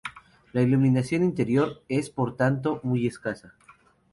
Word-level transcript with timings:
La 0.53 0.63
iluminación 0.63 1.23
interior 1.23 1.83
es, 1.87 2.09
por 2.09 2.35
tanto, 2.35 2.79
muy 2.81 3.05
escasa. 3.05 3.53